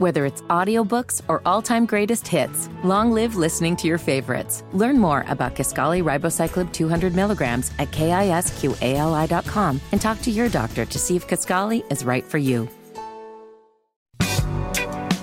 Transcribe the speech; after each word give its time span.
Whether 0.00 0.24
it's 0.24 0.40
audiobooks 0.48 1.20
or 1.28 1.42
all-time 1.44 1.84
greatest 1.84 2.26
hits, 2.26 2.70
long 2.82 3.12
live 3.12 3.36
listening 3.36 3.76
to 3.76 3.86
your 3.86 3.98
favorites. 3.98 4.64
Learn 4.72 4.98
more 4.98 5.26
about 5.28 5.54
Kisqali 5.54 6.02
Ribociclib 6.02 6.72
200 6.72 7.14
milligrams 7.14 7.70
at 7.78 7.90
kisqali.com 7.90 9.80
and 9.92 10.00
talk 10.00 10.22
to 10.22 10.30
your 10.30 10.48
doctor 10.48 10.86
to 10.86 10.98
see 10.98 11.16
if 11.16 11.28
Kisqali 11.28 11.84
is 11.92 12.02
right 12.02 12.24
for 12.24 12.38
you. 12.38 12.66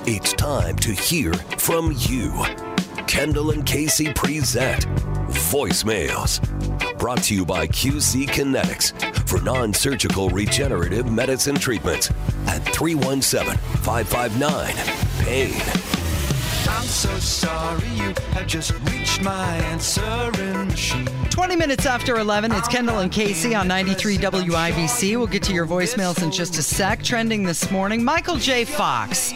It's 0.06 0.34
time 0.34 0.76
to 0.76 0.92
hear 0.92 1.34
from 1.34 1.96
you. 2.02 2.46
Kendall 3.08 3.50
and 3.50 3.66
Casey 3.66 4.14
present 4.14 4.86
Voicemails. 5.50 6.40
Brought 6.98 7.24
to 7.26 7.36
you 7.36 7.46
by 7.46 7.68
QC 7.68 8.28
Kinetics 8.28 9.30
for 9.30 9.40
non 9.42 9.72
surgical 9.72 10.30
regenerative 10.30 11.12
medicine 11.12 11.56
treatments 11.56 12.10
at 12.48 12.64
317 12.74 13.56
559 13.84 14.74
PAIN. 15.24 15.97
I'm 16.70 16.84
so 16.84 17.10
sorry 17.20 17.88
you 17.90 18.14
have 18.34 18.48
just 18.48 18.72
reached 18.90 19.22
my 19.22 19.56
answering 19.58 20.68
machine. 20.68 21.06
20 21.30 21.56
minutes 21.56 21.86
after 21.86 22.18
11, 22.18 22.52
it's 22.52 22.68
Kendall 22.68 23.00
and 23.00 23.12
Casey 23.12 23.54
on 23.54 23.68
93 23.68 24.18
WIBC. 24.18 25.18
We'll 25.18 25.28
get 25.28 25.44
to 25.44 25.54
your 25.54 25.68
voicemails 25.68 26.24
in 26.24 26.32
just 26.32 26.58
a 26.58 26.64
sec. 26.64 27.04
Trending 27.04 27.44
this 27.44 27.70
morning, 27.70 28.04
Michael 28.04 28.38
J. 28.38 28.66
Fox. 28.66 29.32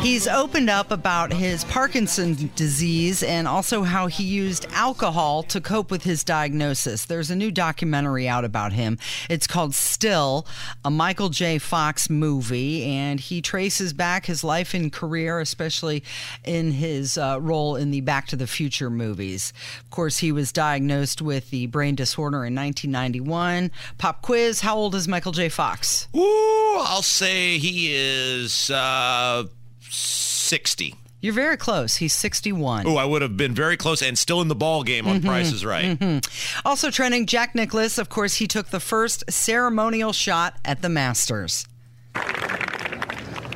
He's 0.00 0.26
opened 0.26 0.68
up 0.68 0.90
about 0.90 1.32
his 1.32 1.64
Parkinson's 1.64 2.42
disease 2.56 3.22
and 3.22 3.46
also 3.46 3.82
how 3.82 4.08
he 4.08 4.24
used 4.24 4.66
alcohol 4.72 5.42
to 5.44 5.60
cope 5.60 5.90
with 5.90 6.02
his 6.02 6.24
diagnosis. 6.24 7.04
There's 7.04 7.30
a 7.30 7.36
new 7.36 7.50
documentary 7.50 8.28
out 8.28 8.44
about 8.44 8.72
him. 8.72 8.98
It's 9.30 9.46
called 9.46 9.74
Still, 9.74 10.46
a 10.84 10.90
Michael 10.90 11.28
J. 11.28 11.58
Fox 11.58 12.10
movie, 12.10 12.84
and 12.84 13.20
he 13.20 13.40
traces 13.40 13.92
back 13.92 14.26
his 14.26 14.42
life 14.42 14.74
and 14.74 14.92
career, 14.92 15.40
especially 15.40 16.02
in 16.44 16.72
his 16.74 17.16
uh, 17.16 17.38
role 17.40 17.76
in 17.76 17.90
the 17.90 18.00
Back 18.02 18.26
to 18.28 18.36
the 18.36 18.46
Future 18.46 18.90
movies. 18.90 19.52
Of 19.80 19.90
course, 19.90 20.18
he 20.18 20.30
was 20.32 20.52
diagnosed 20.52 21.22
with 21.22 21.50
the 21.50 21.66
brain 21.66 21.94
disorder 21.94 22.44
in 22.44 22.54
1991. 22.54 23.70
Pop 23.98 24.22
quiz 24.22 24.60
How 24.60 24.76
old 24.76 24.94
is 24.94 25.08
Michael 25.08 25.32
J. 25.32 25.48
Fox? 25.48 26.08
Ooh, 26.14 26.76
I'll 26.80 27.02
say 27.02 27.58
he 27.58 27.94
is 27.94 28.70
uh, 28.70 29.44
60. 29.80 30.94
You're 31.20 31.32
very 31.32 31.56
close. 31.56 31.96
He's 31.96 32.12
61. 32.12 32.86
Oh, 32.86 32.96
I 32.96 33.06
would 33.06 33.22
have 33.22 33.34
been 33.34 33.54
very 33.54 33.78
close 33.78 34.02
and 34.02 34.18
still 34.18 34.42
in 34.42 34.48
the 34.48 34.54
ball 34.54 34.82
game 34.82 35.06
on 35.06 35.22
Price 35.22 35.52
is 35.52 35.64
Right. 35.64 36.22
Also 36.66 36.90
trending, 36.90 37.24
Jack 37.24 37.54
Nicklaus. 37.54 37.96
Of 37.96 38.10
course, 38.10 38.34
he 38.34 38.46
took 38.46 38.68
the 38.68 38.78
first 38.78 39.24
ceremonial 39.30 40.12
shot 40.12 40.56
at 40.66 40.82
the 40.82 40.90
Masters. 40.90 41.66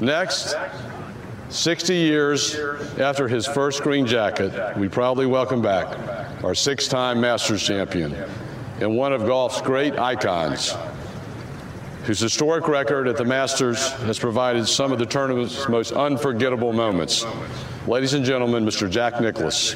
Next, 0.00 0.54
60 1.50 1.94
years 1.94 2.56
after 2.98 3.26
his 3.26 3.46
first 3.46 3.82
green 3.82 4.06
jacket, 4.06 4.76
we 4.76 4.86
proudly 4.86 5.24
welcome 5.24 5.62
back 5.62 5.98
our 6.44 6.54
six 6.54 6.88
time 6.88 7.22
Masters 7.22 7.62
champion 7.62 8.14
and 8.80 8.96
one 8.96 9.14
of 9.14 9.26
golf's 9.26 9.62
great 9.62 9.98
icons, 9.98 10.74
whose 12.04 12.20
historic 12.20 12.68
record 12.68 13.08
at 13.08 13.16
the 13.16 13.24
Masters 13.24 13.92
has 14.02 14.18
provided 14.18 14.68
some 14.68 14.92
of 14.92 14.98
the 14.98 15.06
tournament's 15.06 15.68
most 15.70 15.92
unforgettable 15.92 16.74
moments. 16.74 17.24
Ladies 17.86 18.12
and 18.12 18.26
gentlemen, 18.26 18.66
Mr. 18.66 18.88
Jack 18.88 19.18
Nicklaus. 19.18 19.74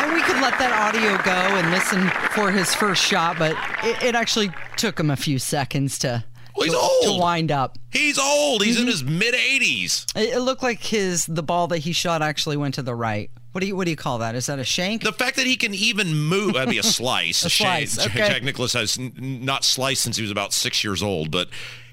And 0.00 0.14
we 0.14 0.22
could 0.22 0.40
let 0.40 0.58
that 0.58 0.72
audio 0.72 1.16
go 1.22 1.30
and 1.30 1.70
listen 1.70 2.08
for 2.34 2.50
his 2.50 2.74
first 2.74 3.02
shot, 3.02 3.38
but 3.38 3.52
it, 3.84 4.02
it 4.02 4.14
actually 4.14 4.50
took 4.76 4.98
him 4.98 5.10
a 5.10 5.16
few 5.16 5.38
seconds 5.38 5.98
to, 5.98 6.24
Well, 6.56 6.64
he's 6.64 6.72
to, 6.72 6.78
old. 6.78 7.04
to 7.04 7.20
wind 7.20 7.52
up. 7.52 7.78
He's 7.90 8.18
old. 8.18 8.64
He's 8.64 8.76
in 8.76 8.82
mm-hmm. 8.82 8.90
his 8.90 9.04
mid 9.04 9.34
80s. 9.34 10.16
It, 10.16 10.34
it 10.34 10.40
looked 10.40 10.62
like 10.62 10.80
his 10.82 11.26
the 11.26 11.42
ball 11.42 11.68
that 11.68 11.78
he 11.78 11.92
shot 11.92 12.22
actually 12.22 12.56
went 12.56 12.74
to 12.74 12.82
the 12.82 12.94
right. 12.94 13.30
What 13.52 13.60
do 13.60 13.66
you 13.66 13.74
what 13.76 13.84
do 13.84 13.90
you 13.90 13.96
call 13.96 14.18
that? 14.18 14.34
Is 14.34 14.46
that 14.46 14.58
a 14.58 14.64
shank? 14.64 15.02
The 15.02 15.12
fact 15.12 15.36
that 15.36 15.46
he 15.46 15.56
can 15.56 15.74
even 15.74 16.14
move, 16.14 16.54
that'd 16.54 16.70
be 16.70 16.78
a 16.78 16.82
slice. 16.84 17.44
A 17.44 17.50
slice, 17.50 17.96
Jack- 17.96 18.06
okay. 18.06 18.28
Jack 18.28 18.42
Nicklaus 18.42 18.72
has 18.74 18.96
n- 18.98 19.12
not 19.44 19.64
sliced 19.64 20.02
since 20.02 20.16
he 20.16 20.22
was 20.22 20.30
about 20.30 20.52
six 20.52 20.84
years 20.84 21.02
old, 21.02 21.30
but 21.30 21.48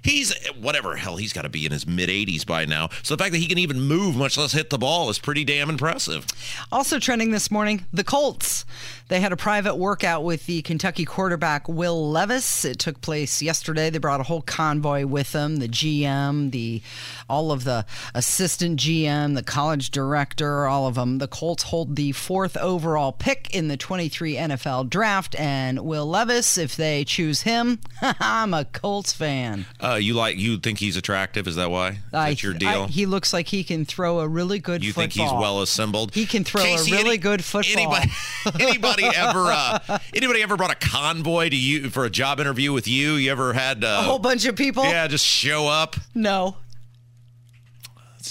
he's 0.08 0.34
whatever 0.60 0.96
hell 0.96 1.18
he's 1.18 1.34
got 1.34 1.44
to 1.44 1.50
be 1.50 1.66
in 1.66 1.72
his 1.72 1.86
mid 1.86 2.10
80s 2.10 2.46
by 2.46 2.66
now. 2.66 2.90
So 3.04 3.16
the 3.16 3.24
fact 3.24 3.34
that 3.34 3.40
he 3.40 3.48
can 3.48 3.58
even 3.58 3.82
move, 3.82 4.16
much 4.16 4.38
less 4.38 4.54
hit 4.54 4.70
the 4.70 4.78
ball, 4.78 5.10
is 5.10 5.20
pretty 5.20 5.44
damn 5.44 5.70
impressive. 5.70 6.26
Also 6.72 7.00
trending 7.00 7.32
this 7.32 7.52
morning, 7.52 7.86
the 7.92 8.04
Colts. 8.04 8.66
They 9.10 9.22
had 9.22 9.32
a 9.32 9.38
private 9.38 9.76
workout 9.76 10.26
with 10.26 10.48
the 10.48 10.62
Kentucky 10.64 11.06
quarterback 11.06 11.70
Will 11.70 12.12
Levis. 12.12 12.66
It 12.66 12.78
took 12.78 13.00
place 13.00 13.42
yesterday. 13.42 13.90
They 13.90 14.00
brought 14.00 14.20
a 14.20 14.24
whole 14.24 14.42
convoy 14.42 15.06
with 15.06 15.32
them, 15.32 15.58
the 15.58 15.70
GM, 15.70 16.52
the 16.52 16.82
all 17.30 17.52
of 17.54 17.64
the 17.64 17.86
assistant 18.14 18.80
GM, 18.80 19.36
the 19.36 19.44
college 19.44 19.92
director, 19.92 20.68
all 20.68 20.88
of 20.88 20.96
them. 20.96 21.20
The 21.20 21.28
Colts 21.28 21.64
hold 21.64 21.96
the 21.96 22.12
fourth 22.12 22.58
overall 22.58 23.14
pick 23.14 23.54
in 23.56 23.70
the 23.70 23.78
23 23.78 24.36
NFL 24.36 24.90
draft 24.90 25.40
and 25.40 25.80
Will 25.80 26.06
Levis, 26.06 26.58
if 26.58 26.76
they 26.76 27.06
choose 27.06 27.42
him, 27.44 27.80
I'm 28.02 28.54
a 28.54 28.66
Colts 28.66 29.14
fan. 29.14 29.66
Uh, 29.80 29.97
you 30.02 30.14
like 30.14 30.38
you 30.38 30.58
think 30.58 30.80
he's 30.80 30.98
attractive? 30.98 31.48
Is 31.48 31.56
that 31.58 31.70
why? 31.72 31.90
Is 31.90 31.98
I- 32.14 32.30
that 32.30 32.44
your 32.44 32.54
deal? 32.54 32.84
I- 32.84 32.88
he 32.88 33.06
looks 33.06 33.34
like 33.34 33.48
he 33.48 33.64
can 33.64 33.86
throw 33.86 34.20
a 34.20 34.28
really 34.28 34.60
good 34.60 34.84
you 34.84 34.92
think 34.94 35.14
he's 35.14 35.32
well 35.32 35.62
assembled? 35.62 36.14
He 36.14 36.26
can 36.26 36.44
throw 36.44 36.62
a 36.62 36.84
really 36.86 37.00
any- 37.10 37.18
good 37.18 37.44
football. 37.44 37.72
Anybody, 37.74 38.12
anybody 38.64 39.06
ever? 39.06 39.46
Uh, 39.48 40.00
anybody 40.14 40.42
ever 40.44 40.58
brought 40.58 40.72
a 40.72 40.76
convoy 40.76 41.50
to 41.50 41.56
you 41.56 41.90
for 41.90 42.06
a 42.06 42.10
job 42.10 42.40
interview 42.40 42.72
with 42.74 42.88
you? 42.88 43.14
You 43.14 43.32
ever 43.32 43.54
had 43.54 43.84
uh, 43.84 43.98
a 44.02 44.04
whole 44.04 44.20
bunch 44.20 44.46
of 44.46 44.56
people? 44.56 44.84
Yeah, 44.84 45.08
just 45.08 45.26
show 45.26 45.68
up. 45.68 45.96
No. 46.16 46.58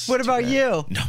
What 0.06 0.20
about 0.20 0.44
you? 0.46 0.84
No. 0.90 1.02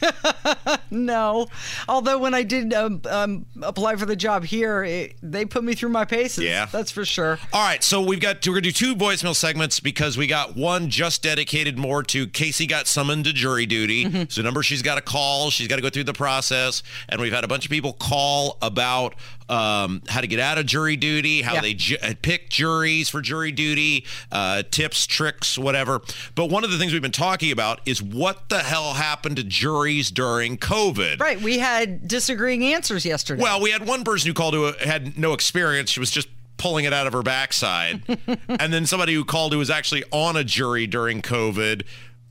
No. 0.90 1.48
Although 1.88 2.18
when 2.18 2.34
I 2.34 2.42
did 2.42 2.72
um, 2.72 3.02
um, 3.08 3.46
apply 3.62 3.96
for 3.96 4.06
the 4.06 4.16
job 4.16 4.44
here, 4.44 4.82
it, 4.84 5.16
they 5.22 5.44
put 5.44 5.62
me 5.62 5.74
through 5.74 5.90
my 5.90 6.04
paces. 6.06 6.44
Yeah. 6.44 6.64
That's 6.66 6.90
for 6.90 7.04
sure. 7.04 7.38
All 7.52 7.62
right, 7.62 7.82
so 7.84 8.00
we've 8.00 8.20
got 8.20 8.46
we're 8.46 8.54
gonna 8.54 8.62
do 8.62 8.72
two 8.72 8.94
voicemail 8.96 9.34
segments 9.36 9.80
because 9.80 10.16
we 10.16 10.26
got 10.26 10.56
one 10.56 10.88
just 10.88 11.22
dedicated 11.22 11.78
more 11.78 12.02
to 12.04 12.26
Casey 12.26 12.66
got 12.66 12.86
summoned 12.86 13.24
to 13.26 13.32
jury 13.32 13.66
duty. 13.66 14.04
Mm-hmm. 14.06 14.22
So 14.30 14.42
number 14.42 14.62
she's 14.62 14.82
got 14.82 14.94
to 14.94 15.02
call, 15.02 15.50
she's 15.50 15.68
got 15.68 15.76
to 15.76 15.82
go 15.82 15.90
through 15.90 16.04
the 16.04 16.14
process, 16.14 16.82
and 17.08 17.20
we've 17.20 17.32
had 17.32 17.44
a 17.44 17.48
bunch 17.48 17.64
of 17.66 17.70
people 17.70 17.92
call 17.92 18.56
about 18.62 19.14
um, 19.50 20.02
how 20.08 20.20
to 20.20 20.26
get 20.26 20.40
out 20.40 20.58
of 20.58 20.66
jury 20.66 20.96
duty, 20.96 21.40
how 21.42 21.54
Yeah. 21.54 21.60
they 21.62 21.74
ju- 21.74 21.96
uh, 22.02 22.12
pick 22.20 22.50
juries 22.50 23.08
for 23.08 23.20
jury 23.22 23.50
duty, 23.52 24.04
uh, 24.30 24.62
tips, 24.70 25.06
tricks, 25.06 25.56
whatever. 25.58 26.00
But 26.34 26.46
one 26.46 26.64
of 26.64 26.70
the 26.70 26.76
things 26.78 26.92
we've 26.92 27.00
been 27.02 27.12
talking 27.12 27.50
about 27.50 27.80
is 27.86 28.02
what 28.02 28.48
the 28.50 28.58
hell 28.60 28.94
happened 28.94 29.36
to 29.36 29.42
juries 29.88 30.10
during 30.10 30.58
COVID. 30.58 31.20
Right. 31.20 31.40
We 31.40 31.58
had 31.58 32.06
disagreeing 32.06 32.62
answers 32.64 33.04
yesterday. 33.06 33.42
Well, 33.42 33.60
we 33.60 33.70
had 33.70 33.86
one 33.86 34.04
person 34.04 34.28
who 34.28 34.34
called 34.34 34.54
who 34.54 34.72
had 34.80 35.18
no 35.18 35.32
experience. 35.32 35.90
She 35.90 36.00
was 36.00 36.10
just 36.10 36.28
pulling 36.58 36.84
it 36.84 36.92
out 36.92 37.06
of 37.06 37.12
her 37.14 37.22
backside. 37.22 38.02
and 38.48 38.72
then 38.72 38.84
somebody 38.84 39.14
who 39.14 39.24
called 39.24 39.52
who 39.52 39.58
was 39.58 39.70
actually 39.70 40.04
on 40.12 40.36
a 40.36 40.44
jury 40.44 40.86
during 40.86 41.22
COVID, 41.22 41.84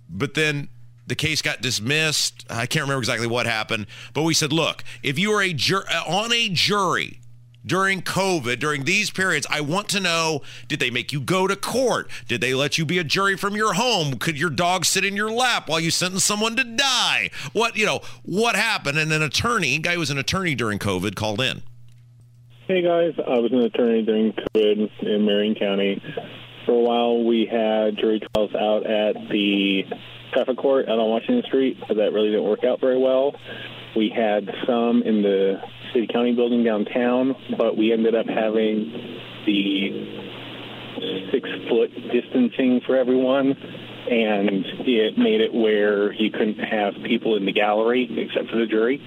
but 0.09 0.35
then 0.35 0.69
the 1.07 1.15
case 1.15 1.41
got 1.41 1.61
dismissed. 1.61 2.45
I 2.49 2.67
can't 2.67 2.83
remember 2.83 2.99
exactly 2.99 3.27
what 3.27 3.45
happened, 3.45 3.87
but 4.13 4.23
we 4.23 4.33
said, 4.33 4.53
look, 4.53 4.83
if 5.01 5.17
you 5.17 5.31
are 5.31 5.41
a 5.41 5.53
jur- 5.53 5.87
on 6.07 6.31
a 6.31 6.49
jury 6.49 7.21
during 7.67 8.01
COVID, 8.01 8.59
during 8.59 8.85
these 8.85 9.11
periods, 9.11 9.45
I 9.49 9.61
want 9.61 9.89
to 9.89 9.99
know 9.99 10.41
did 10.67 10.79
they 10.79 10.89
make 10.89 11.11
you 11.11 11.19
go 11.19 11.47
to 11.47 11.55
court? 11.55 12.09
Did 12.27 12.41
they 12.41 12.53
let 12.53 12.77
you 12.77 12.85
be 12.85 12.97
a 12.97 13.03
jury 13.03 13.37
from 13.37 13.55
your 13.55 13.73
home? 13.73 14.17
Could 14.17 14.39
your 14.39 14.49
dog 14.49 14.85
sit 14.85 15.05
in 15.05 15.15
your 15.15 15.29
lap 15.29 15.69
while 15.69 15.79
you 15.79 15.91
sentence 15.91 16.23
someone 16.23 16.55
to 16.55 16.63
die? 16.63 17.29
What, 17.53 17.75
you 17.75 17.85
know, 17.85 18.01
what 18.23 18.55
happened? 18.55 18.97
And 18.97 19.11
an 19.11 19.21
attorney, 19.21 19.77
guy 19.79 19.93
who 19.93 19.99
was 19.99 20.09
an 20.09 20.17
attorney 20.17 20.55
during 20.55 20.79
COVID, 20.79 21.15
called 21.15 21.41
in. 21.41 21.61
Hey 22.67 22.81
guys, 22.81 23.13
I 23.25 23.39
was 23.39 23.51
an 23.51 23.59
attorney 23.59 24.01
during 24.01 24.33
COVID 24.33 24.89
in 25.01 25.25
Marion 25.25 25.55
County. 25.55 26.01
For 26.67 26.73
a 26.73 26.81
while, 26.81 27.23
we 27.23 27.47
had 27.49 27.97
jury 27.97 28.19
trials 28.19 28.53
out 28.53 28.85
at 28.85 29.13
the 29.29 29.83
traffic 30.33 30.57
court 30.57 30.89
out 30.89 30.99
on 30.99 31.09
Washington 31.09 31.43
Street, 31.47 31.77
but 31.87 31.95
that 31.95 32.11
really 32.11 32.27
didn't 32.27 32.43
work 32.43 32.65
out 32.65 32.81
very 32.81 32.97
well. 32.97 33.33
We 33.95 34.09
had 34.13 34.49
some 34.67 35.01
in 35.01 35.21
the 35.21 35.61
city 35.93 36.07
county 36.11 36.35
building 36.35 36.65
downtown, 36.65 37.37
but 37.57 37.77
we 37.77 37.93
ended 37.93 38.15
up 38.15 38.25
having 38.27 38.91
the 39.45 40.27
six 41.31 41.47
foot 41.69 41.89
distancing 42.11 42.81
for 42.85 42.97
everyone, 42.97 43.55
and 44.11 44.65
it 44.83 45.17
made 45.17 45.39
it 45.39 45.53
where 45.53 46.11
you 46.11 46.31
couldn't 46.31 46.59
have 46.59 46.95
people 47.05 47.37
in 47.37 47.45
the 47.45 47.53
gallery 47.53 48.09
except 48.11 48.49
for 48.49 48.57
the 48.57 48.67
jury. 48.67 49.01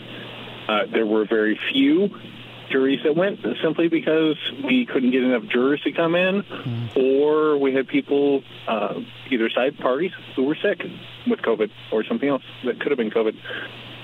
Uh, 0.66 0.86
there 0.90 1.04
were 1.04 1.26
very 1.26 1.60
few 1.74 2.08
juries 2.70 3.00
that 3.04 3.16
went 3.16 3.40
simply 3.62 3.88
because 3.88 4.36
we 4.64 4.86
couldn't 4.86 5.10
get 5.10 5.22
enough 5.22 5.44
jurors 5.50 5.80
to 5.82 5.92
come 5.92 6.14
in, 6.14 6.44
or 6.96 7.58
we 7.58 7.74
had 7.74 7.88
people, 7.88 8.42
uh, 8.68 8.94
either 9.30 9.50
side 9.50 9.78
parties, 9.78 10.12
who 10.36 10.44
were 10.44 10.56
sick 10.62 10.82
with 11.26 11.40
COVID 11.40 11.70
or 11.92 12.04
something 12.04 12.28
else 12.28 12.42
that 12.64 12.80
could 12.80 12.90
have 12.90 12.98
been 12.98 13.10
COVID. 13.10 13.36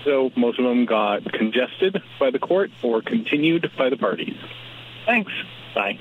So 0.05 0.31
most 0.37 0.59
of 0.59 0.65
them 0.65 0.85
got 0.87 1.25
congested 1.33 2.01
by 2.21 2.31
the 2.31 2.39
court 2.39 2.71
or 2.83 3.03
continued 3.03 3.71
by 3.77 3.89
the 3.91 3.97
parties. 3.97 4.37
Thanks. 5.05 5.33
Bye. 5.75 5.99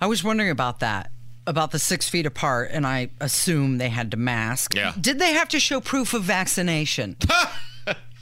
I 0.00 0.06
was 0.06 0.22
wondering 0.24 0.50
about 0.50 0.80
that. 0.80 1.10
about 1.46 1.70
the 1.70 1.78
six 1.78 2.08
feet 2.08 2.26
apart, 2.26 2.70
and 2.72 2.86
I 2.86 3.08
assume 3.22 3.78
they 3.78 3.88
had 3.88 4.10
to 4.10 4.16
mask. 4.18 4.74
Yeah. 4.74 4.92
Did 5.00 5.18
they 5.18 5.32
have 5.32 5.48
to 5.48 5.58
show 5.60 5.80
proof 5.80 6.12
of 6.12 6.22
vaccination? 6.22 7.16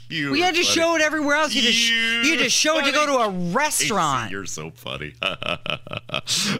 You 0.09 0.31
we 0.31 0.41
had 0.41 0.55
to 0.55 0.63
funny. 0.63 0.75
show 0.75 0.95
it 0.95 1.01
everywhere 1.01 1.35
else. 1.35 1.53
You, 1.53 1.61
just, 1.61 1.89
You 1.89 1.95
you 1.95 2.31
had 2.35 2.43
to 2.43 2.49
show 2.49 2.79
it 2.79 2.85
to 2.85 2.91
go 2.91 3.05
to 3.05 3.13
a 3.13 3.29
restaurant. 3.51 4.31
You're 4.31 4.45
so 4.45 4.71
funny. 4.71 5.13
uh, 5.21 5.37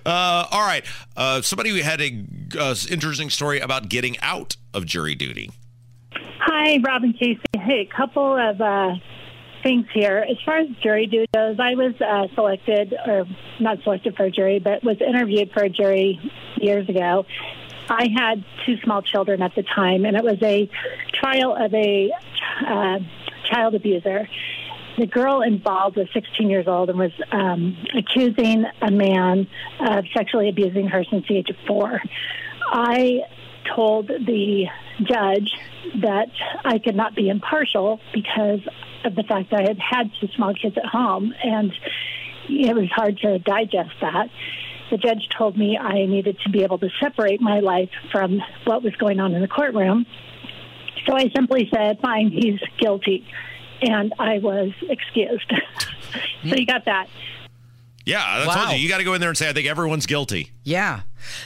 all 0.05 0.67
right. 0.67 0.85
Uh, 1.15 1.41
somebody 1.41 1.69
who 1.69 1.81
had 1.81 2.01
a 2.01 2.25
uh, 2.59 2.75
interesting 2.89 3.29
story 3.29 3.59
about 3.59 3.89
getting 3.89 4.17
out 4.19 4.57
of 4.73 4.85
jury 4.85 5.15
duty. 5.15 5.51
Hi, 6.39 6.79
Robin 6.85 7.13
Casey. 7.13 7.41
Hey, 7.53 7.87
a 7.91 7.95
couple 7.95 8.35
of 8.35 8.59
uh, 8.59 8.95
things 9.63 9.85
here. 9.93 10.25
As 10.29 10.37
far 10.45 10.57
as 10.57 10.67
jury 10.81 11.07
duty 11.07 11.27
goes, 11.33 11.57
I 11.59 11.75
was 11.75 11.93
uh, 12.01 12.33
selected, 12.35 12.93
or 13.05 13.25
not 13.59 13.81
selected 13.83 14.15
for 14.15 14.23
a 14.25 14.31
jury, 14.31 14.59
but 14.59 14.83
was 14.83 14.97
interviewed 15.01 15.51
for 15.51 15.63
a 15.63 15.69
jury 15.69 16.19
years 16.57 16.87
ago. 16.89 17.25
I 17.89 18.09
had 18.15 18.43
two 18.65 18.77
small 18.83 19.01
children 19.01 19.41
at 19.41 19.55
the 19.55 19.63
time, 19.63 20.05
and 20.05 20.17
it 20.17 20.23
was 20.23 20.41
a 20.41 20.69
trial 21.13 21.55
of 21.55 21.73
a 21.73 22.11
uh, 22.65 22.99
child 23.49 23.75
abuser. 23.75 24.27
The 24.97 25.05
girl 25.05 25.41
involved 25.41 25.95
was 25.95 26.07
16 26.13 26.49
years 26.49 26.67
old 26.67 26.89
and 26.89 26.97
was 26.97 27.11
um, 27.31 27.77
accusing 27.95 28.65
a 28.81 28.91
man 28.91 29.47
of 29.79 30.05
sexually 30.15 30.49
abusing 30.49 30.87
her 30.87 31.03
since 31.03 31.27
the 31.27 31.37
age 31.37 31.49
of 31.49 31.55
four. 31.67 32.01
I 32.71 33.21
told 33.75 34.07
the 34.07 34.65
judge 35.03 35.51
that 36.01 36.29
I 36.65 36.79
could 36.79 36.95
not 36.95 37.15
be 37.15 37.29
impartial 37.29 37.99
because 38.13 38.61
of 39.05 39.15
the 39.15 39.23
fact 39.23 39.51
that 39.51 39.59
I 39.61 39.67
had 39.67 39.77
had 39.77 40.11
two 40.19 40.27
small 40.35 40.53
kids 40.53 40.77
at 40.77 40.85
home, 40.85 41.33
and 41.43 41.71
it 42.49 42.75
was 42.75 42.89
hard 42.89 43.17
to 43.19 43.39
digest 43.39 43.91
that. 44.01 44.29
The 44.89 44.97
judge 44.97 45.27
told 45.37 45.57
me 45.57 45.77
I 45.77 46.05
needed 46.05 46.39
to 46.45 46.49
be 46.49 46.63
able 46.63 46.77
to 46.79 46.89
separate 47.01 47.41
my 47.41 47.59
life 47.59 47.89
from 48.11 48.41
what 48.63 48.83
was 48.83 48.95
going 48.95 49.19
on 49.19 49.33
in 49.33 49.41
the 49.41 49.47
courtroom. 49.47 50.05
So 51.05 51.15
I 51.15 51.29
simply 51.35 51.69
said, 51.73 51.99
fine, 52.01 52.29
he's 52.29 52.59
guilty. 52.79 53.25
And 53.81 54.13
I 54.17 54.39
was 54.39 54.71
excused. 54.89 55.51
so 56.49 56.55
you 56.55 56.65
got 56.65 56.85
that. 56.85 57.07
Yeah, 58.05 58.23
I 58.23 58.47
Wow. 58.47 58.53
told 58.65 58.77
you. 58.77 58.81
You 58.83 58.89
got 58.89 58.97
to 58.99 59.03
go 59.03 59.13
in 59.13 59.19
there 59.21 59.29
and 59.29 59.37
say, 59.37 59.49
I 59.49 59.53
think 59.53 59.67
everyone's 59.67 60.05
guilty. 60.05 60.51
Yeah. 60.63 61.01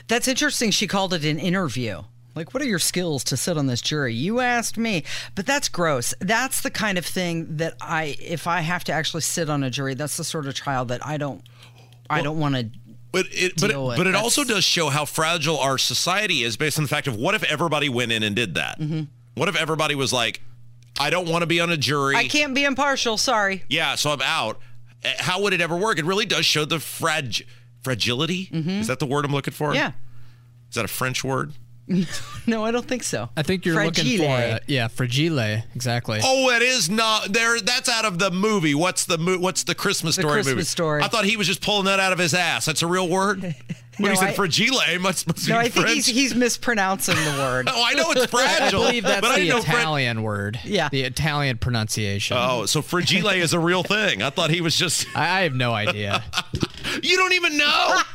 That's 0.07 0.27
interesting. 0.27 0.71
She 0.71 0.87
called 0.87 1.13
it 1.13 1.25
an 1.25 1.39
interview. 1.39 2.03
Like, 2.35 2.53
what 2.53 2.63
are 2.63 2.67
your 2.67 2.79
skills 2.79 3.23
to 3.25 3.35
sit 3.35 3.57
on 3.57 3.67
this 3.67 3.81
jury? 3.81 4.13
You 4.13 4.39
asked 4.39 4.77
me. 4.77 5.03
But 5.35 5.45
that's 5.45 5.67
gross. 5.67 6.13
That's 6.21 6.61
the 6.61 6.69
kind 6.71 6.97
of 6.97 7.05
thing 7.05 7.57
that 7.57 7.73
I, 7.81 8.15
if 8.21 8.47
I 8.47 8.61
have 8.61 8.83
to 8.85 8.93
actually 8.93 9.21
sit 9.21 9.49
on 9.49 9.63
a 9.63 9.69
jury, 9.69 9.95
that's 9.95 10.15
the 10.15 10.23
sort 10.23 10.45
of 10.47 10.53
trial 10.53 10.85
that 10.85 11.05
I 11.05 11.17
don't, 11.17 11.41
I 12.09 12.21
don't 12.21 12.39
want 12.39 12.55
to. 12.55 12.69
But 13.11 13.25
it, 13.31 13.59
but, 13.59 13.71
it, 13.71 13.77
with. 13.77 13.97
but 13.97 14.07
it 14.07 14.11
That's- 14.11 14.23
also 14.23 14.45
does 14.45 14.63
show 14.63 14.87
how 14.87 15.03
fragile 15.03 15.57
our 15.59 15.77
society 15.77 16.43
is 16.43 16.55
based 16.55 16.77
on 16.77 16.85
the 16.85 16.87
fact 16.87 17.07
of 17.07 17.17
what 17.17 17.35
if 17.35 17.43
everybody 17.43 17.89
went 17.89 18.13
in 18.13 18.23
and 18.23 18.33
did 18.35 18.53
that? 18.55 18.79
Mm-hmm. 18.79 19.01
What 19.35 19.47
if 19.49 19.55
everybody 19.55 19.95
was 19.95 20.11
like, 20.11 20.41
I 20.99 21.09
don't 21.09 21.27
want 21.29 21.41
to 21.41 21.47
be 21.47 21.59
on 21.61 21.69
a 21.71 21.77
jury. 21.77 22.15
I 22.15 22.27
can't 22.27 22.53
be 22.53 22.63
impartial. 22.63 23.17
Sorry. 23.17 23.63
Yeah, 23.69 23.95
so 23.95 24.11
I'm 24.11 24.21
out. 24.21 24.59
Uh, 25.03 25.09
How 25.19 25.41
would 25.41 25.53
it 25.53 25.61
ever 25.61 25.75
work? 25.75 25.97
It 25.99 26.05
really 26.05 26.25
does 26.25 26.45
show 26.45 26.65
the 26.65 26.79
frag- 26.79 27.45
fragility. 27.83 28.49
Is 28.51 28.87
that 28.87 28.99
the 28.99 29.05
word 29.05 29.25
I'm 29.25 29.31
looking 29.31 29.53
for? 29.53 29.67
Mm-hmm. 29.69 29.75
Yeah. 29.77 29.91
Is 30.69 30.75
that 30.75 30.85
a 30.85 30.89
French 30.89 31.23
word? 31.23 31.53
No, 32.47 32.65
I 32.65 32.71
don't 32.71 32.87
think 32.87 33.03
so. 33.03 33.29
I 33.37 33.43
think 33.43 33.65
you're 33.67 33.75
looking 33.85 34.17
for 34.17 34.39
it. 34.39 34.63
Yeah, 34.67 34.87
fragile. 34.87 35.39
Exactly. 35.75 36.19
Oh, 36.23 36.49
it 36.49 36.63
is 36.63 36.89
not 36.89 37.31
there. 37.31 37.59
That's 37.59 37.87
out 37.87 38.03
of 38.03 38.17
the 38.17 38.31
movie. 38.31 38.73
What's 38.73 39.05
the 39.05 39.19
mo- 39.19 39.37
What's 39.37 39.63
the 39.63 39.75
Christmas 39.75 40.15
The 40.15 40.23
story 40.23 40.33
Christmas 40.35 40.53
movie? 40.55 40.63
Story. 40.65 41.03
I 41.03 41.07
thought 41.07 41.25
he 41.25 41.37
was 41.37 41.45
just 41.45 41.61
pulling 41.61 41.85
that 41.85 41.99
out 41.99 42.13
of 42.13 42.17
his 42.19 42.33
ass. 42.33 42.65
That's 42.65 42.81
a 42.81 42.87
real 42.87 43.07
word. 43.07 43.55
When 43.97 44.05
No, 44.07 44.11
he 44.11 44.15
said 44.15 44.29
I- 44.29 44.33
fragile, 44.33 44.79
must, 45.01 45.27
must 45.27 45.47
No, 45.49 45.59
be 45.59 45.65
I 45.65 45.69
think 45.69 45.87
he's 45.89 46.07
he's 46.07 46.33
mispronouncing 46.33 47.13
the 47.13 47.31
word. 47.37 47.67
Oh, 47.71 47.83
I 47.85 47.93
know 47.93 48.09
it's 48.11 48.25
fragile. 48.25 48.81
I 48.83 48.85
believe 48.87 49.03
that's 49.03 49.21
but 49.21 49.31
I 49.31 49.35
the 49.35 49.41
didn't 49.45 49.55
know 49.57 49.61
Fran- 49.61 49.75
Italian 49.81 50.23
word. 50.23 50.59
Yeah. 50.63 50.89
The 50.89 51.01
Italian 51.01 51.57
pronunciation. 51.57 52.37
Oh, 52.39 52.65
so 52.65 52.81
fragile 52.81 53.29
is 53.29 53.53
a 53.53 53.59
real 53.59 53.83
thing. 53.83 54.23
I 54.23 54.29
thought 54.31 54.49
he 54.49 54.61
was 54.61 54.75
just. 54.77 55.05
I, 55.15 55.39
I 55.39 55.41
have 55.41 55.53
no 55.53 55.73
idea. 55.73 56.23
You 57.03 57.17
don't 57.17 57.33
even 57.33 57.57
know. 57.57 57.65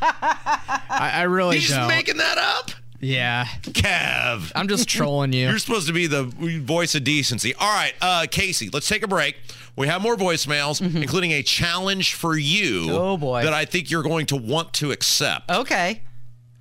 I, 0.01 1.11
I 1.15 1.23
really 1.25 1.57
He's 1.59 1.69
just 1.69 1.79
don't. 1.79 1.89
making 1.89 2.17
that 2.17 2.39
up. 2.39 2.71
Yeah. 3.00 3.46
Kev. 3.62 4.52
I'm 4.54 4.69
just 4.69 4.88
trolling 4.88 5.32
you. 5.32 5.48
You're 5.48 5.58
supposed 5.58 5.87
to 5.87 5.93
be 5.93 6.06
the 6.06 6.25
voice 6.25 6.94
of 6.94 7.04
decency. 7.04 7.54
All 7.54 7.75
right, 7.75 7.94
uh, 8.00 8.26
Casey, 8.31 8.70
let's 8.72 8.88
take 8.88 9.02
a 9.02 9.08
break. 9.08 9.37
We 9.76 9.88
have 9.88 10.00
more 10.00 10.16
voicemails, 10.16 10.81
including 11.02 11.32
a 11.32 11.43
challenge 11.43 12.14
for 12.14 12.37
you. 12.37 12.87
Mm-hmm. 12.87 12.94
Oh, 12.94 13.16
boy. 13.16 13.43
That 13.43 13.52
I 13.52 13.66
think 13.66 13.90
you're 13.90 14.02
going 14.02 14.26
to 14.26 14.37
want 14.37 14.72
to 14.75 14.90
accept. 14.90 15.50
Okay. 15.50 16.02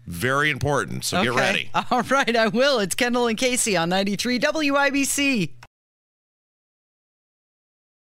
Very 0.06 0.52
important. 0.52 1.04
So 1.04 1.18
okay. 1.18 1.26
get 1.26 1.36
ready. 1.36 1.70
All 1.92 2.02
right, 2.04 2.36
I 2.36 2.48
will. 2.48 2.80
It's 2.80 2.94
Kendall 2.94 3.28
and 3.28 3.38
Casey 3.38 3.76
on 3.76 3.90
93 3.90 4.40
WIBC. 4.40 5.52